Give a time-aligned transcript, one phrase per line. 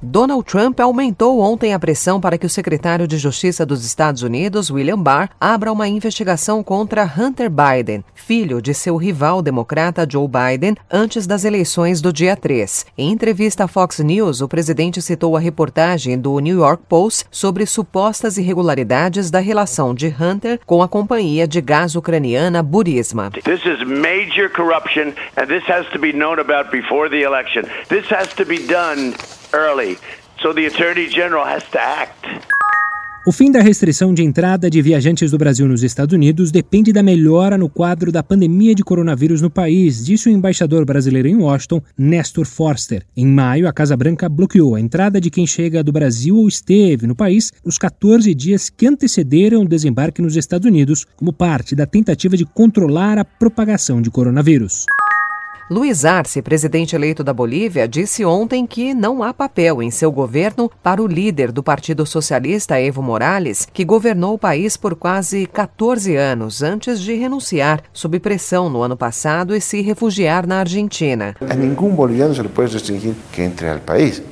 [0.00, 4.70] Donald Trump aumentou ontem a pressão para que o secretário de Justiça dos Estados Unidos,
[4.70, 10.76] William Barr, abra uma investigação contra Hunter Biden, filho de seu rival democrata Joe Biden,
[10.88, 12.86] antes das eleições do dia 3.
[12.96, 17.66] Em entrevista à Fox News, o presidente citou a reportagem do New York Post sobre
[17.66, 23.32] supostas irregularidades da relação de Hunter com a companhia de gás ucraniana Burisma.
[23.32, 27.64] This is major corruption and this has to be known about before the election.
[27.88, 29.14] This has to be done
[29.52, 29.98] early.
[30.40, 32.26] So the Attorney General has to act.
[33.28, 37.02] O fim da restrição de entrada de viajantes do Brasil nos Estados Unidos depende da
[37.02, 41.82] melhora no quadro da pandemia de coronavírus no país, disse o embaixador brasileiro em Washington,
[41.94, 43.04] Nestor Forster.
[43.14, 47.06] Em maio, a Casa Branca bloqueou a entrada de quem chega do Brasil ou esteve
[47.06, 51.84] no país nos 14 dias que antecederam o desembarque nos Estados Unidos, como parte da
[51.84, 54.86] tentativa de controlar a propagação de coronavírus.
[55.70, 60.70] Luiz Arce, presidente eleito da Bolívia, disse ontem que não há papel em seu governo
[60.82, 66.16] para o líder do Partido Socialista, Evo Morales, que governou o país por quase 14
[66.16, 71.36] anos antes de renunciar sob pressão no ano passado e se refugiar na Argentina.
[71.38, 74.22] A nenhum boliviano se lhe pode restringir que entre ao país,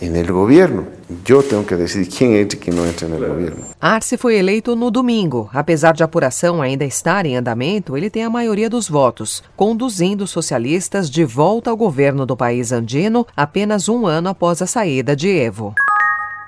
[0.00, 3.64] en el gobierno eu tenho que decidir quem entra e quem não entra no governo.
[3.80, 5.50] Arce foi eleito no domingo.
[5.52, 10.24] Apesar de a apuração ainda estar em andamento, ele tem a maioria dos votos, conduzindo
[10.24, 15.16] os socialistas de volta ao governo do país andino apenas um ano após a saída
[15.16, 15.74] de Evo.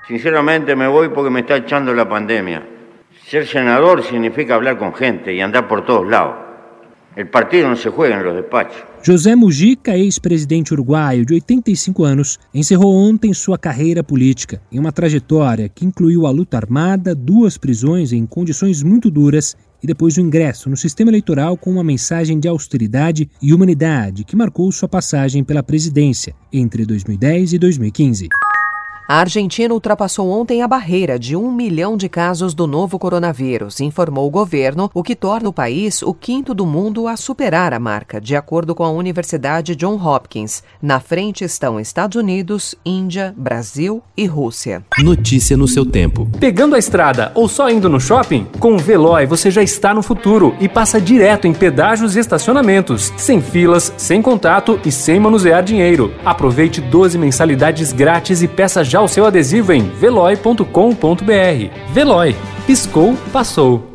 [0.07, 2.61] Sinceramente, me vou porque me está echando a pandemia.
[3.27, 6.44] Ser senador significa hablar com gente e andar por todos lados.
[7.17, 8.83] O partido não se juega los despachos.
[9.01, 15.69] José Mujica, ex-presidente uruguaio de 85 anos, encerrou ontem sua carreira política em uma trajetória
[15.69, 20.69] que incluiu a luta armada, duas prisões em condições muito duras e depois o ingresso
[20.69, 25.63] no sistema eleitoral com uma mensagem de austeridade e humanidade que marcou sua passagem pela
[25.63, 28.27] presidência entre 2010 e 2015.
[29.07, 34.25] A Argentina ultrapassou ontem a barreira de um milhão de casos do novo coronavírus, informou
[34.25, 38.19] o governo, o que torna o país o quinto do mundo a superar a marca,
[38.19, 40.63] de acordo com a Universidade John Hopkins.
[40.81, 44.83] Na frente estão Estados Unidos, Índia, Brasil e Rússia.
[44.97, 46.27] Notícia no seu tempo.
[46.39, 48.47] Pegando a estrada ou só indo no shopping?
[48.59, 53.13] Com o Veloy você já está no futuro e passa direto em pedágios e estacionamentos,
[53.17, 56.11] sem filas, sem contato e sem manusear dinheiro.
[56.25, 60.63] Aproveite 12 mensalidades grátis e peça já já o seu adesivo em veloy.com.br.
[61.91, 62.33] Veloy.
[62.65, 63.94] Piscou, passou.